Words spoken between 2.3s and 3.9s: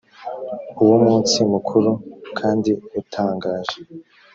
kandi utangaje